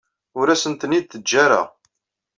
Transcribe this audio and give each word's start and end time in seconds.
Ur 0.39 0.47
asent-ten-id-teǧǧa 0.53 1.37
ara. 1.45 1.61